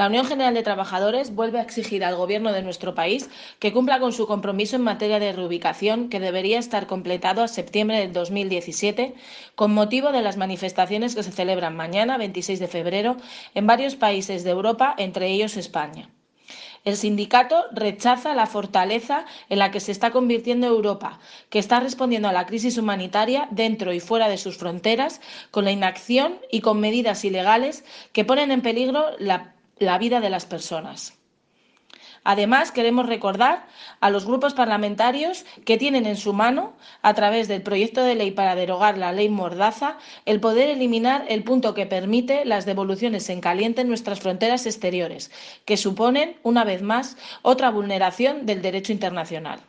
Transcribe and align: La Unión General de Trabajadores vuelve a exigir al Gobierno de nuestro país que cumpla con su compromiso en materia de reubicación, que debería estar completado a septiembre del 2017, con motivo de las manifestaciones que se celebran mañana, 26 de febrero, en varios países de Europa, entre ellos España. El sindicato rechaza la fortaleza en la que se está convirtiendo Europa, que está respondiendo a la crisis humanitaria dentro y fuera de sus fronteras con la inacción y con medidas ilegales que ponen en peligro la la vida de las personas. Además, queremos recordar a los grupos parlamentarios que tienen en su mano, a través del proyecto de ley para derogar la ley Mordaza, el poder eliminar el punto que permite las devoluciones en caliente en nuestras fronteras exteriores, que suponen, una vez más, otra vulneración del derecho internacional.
La 0.00 0.06
Unión 0.06 0.24
General 0.24 0.54
de 0.54 0.62
Trabajadores 0.62 1.34
vuelve 1.34 1.58
a 1.58 1.62
exigir 1.62 2.06
al 2.06 2.16
Gobierno 2.16 2.54
de 2.54 2.62
nuestro 2.62 2.94
país 2.94 3.28
que 3.58 3.70
cumpla 3.70 4.00
con 4.00 4.14
su 4.14 4.26
compromiso 4.26 4.76
en 4.76 4.80
materia 4.80 5.18
de 5.18 5.30
reubicación, 5.30 6.08
que 6.08 6.20
debería 6.20 6.58
estar 6.58 6.86
completado 6.86 7.42
a 7.42 7.48
septiembre 7.48 7.98
del 7.98 8.14
2017, 8.14 9.12
con 9.54 9.74
motivo 9.74 10.10
de 10.10 10.22
las 10.22 10.38
manifestaciones 10.38 11.14
que 11.14 11.22
se 11.22 11.32
celebran 11.32 11.76
mañana, 11.76 12.16
26 12.16 12.60
de 12.60 12.68
febrero, 12.68 13.18
en 13.54 13.66
varios 13.66 13.94
países 13.94 14.42
de 14.42 14.48
Europa, 14.48 14.94
entre 14.96 15.28
ellos 15.28 15.58
España. 15.58 16.08
El 16.86 16.96
sindicato 16.96 17.66
rechaza 17.70 18.34
la 18.34 18.46
fortaleza 18.46 19.26
en 19.50 19.58
la 19.58 19.70
que 19.70 19.80
se 19.80 19.92
está 19.92 20.12
convirtiendo 20.12 20.66
Europa, 20.66 21.20
que 21.50 21.58
está 21.58 21.78
respondiendo 21.78 22.26
a 22.26 22.32
la 22.32 22.46
crisis 22.46 22.78
humanitaria 22.78 23.48
dentro 23.50 23.92
y 23.92 24.00
fuera 24.00 24.30
de 24.30 24.38
sus 24.38 24.56
fronteras 24.56 25.20
con 25.50 25.66
la 25.66 25.72
inacción 25.72 26.38
y 26.50 26.62
con 26.62 26.80
medidas 26.80 27.22
ilegales 27.26 27.84
que 28.14 28.24
ponen 28.24 28.50
en 28.50 28.62
peligro 28.62 29.04
la 29.18 29.56
la 29.80 29.98
vida 29.98 30.20
de 30.20 30.30
las 30.30 30.46
personas. 30.46 31.14
Además, 32.22 32.70
queremos 32.70 33.06
recordar 33.06 33.66
a 34.00 34.10
los 34.10 34.26
grupos 34.26 34.52
parlamentarios 34.52 35.46
que 35.64 35.78
tienen 35.78 36.04
en 36.04 36.16
su 36.16 36.34
mano, 36.34 36.74
a 37.00 37.14
través 37.14 37.48
del 37.48 37.62
proyecto 37.62 38.02
de 38.02 38.14
ley 38.14 38.30
para 38.30 38.54
derogar 38.54 38.98
la 38.98 39.10
ley 39.12 39.30
Mordaza, 39.30 39.96
el 40.26 40.38
poder 40.38 40.68
eliminar 40.68 41.24
el 41.28 41.44
punto 41.44 41.72
que 41.72 41.86
permite 41.86 42.44
las 42.44 42.66
devoluciones 42.66 43.30
en 43.30 43.40
caliente 43.40 43.80
en 43.80 43.88
nuestras 43.88 44.20
fronteras 44.20 44.66
exteriores, 44.66 45.30
que 45.64 45.78
suponen, 45.78 46.36
una 46.42 46.64
vez 46.64 46.82
más, 46.82 47.16
otra 47.40 47.70
vulneración 47.70 48.44
del 48.44 48.60
derecho 48.60 48.92
internacional. 48.92 49.60